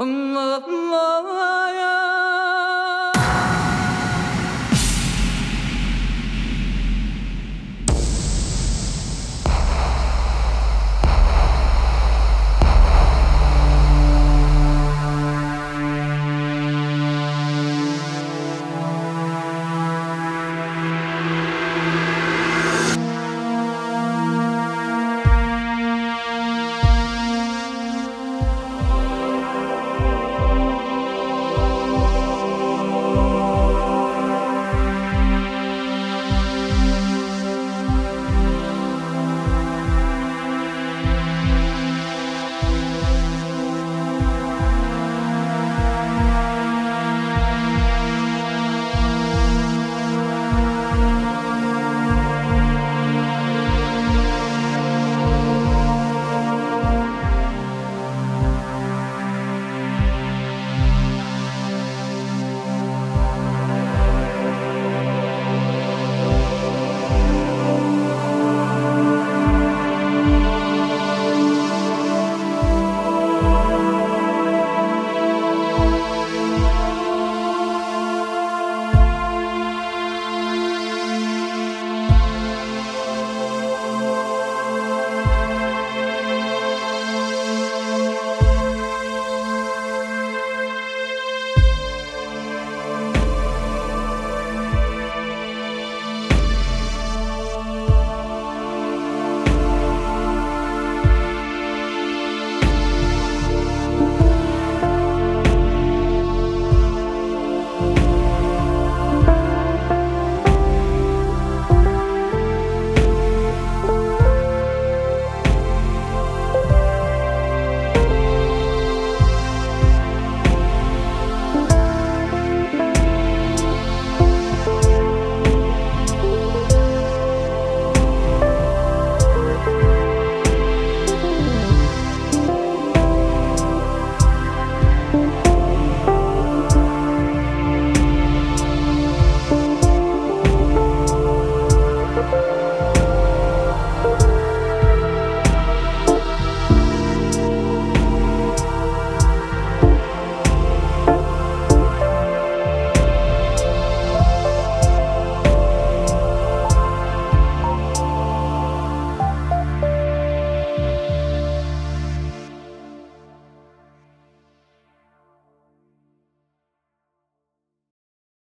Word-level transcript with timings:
Allah 0.00 0.62
Allah 0.62 1.57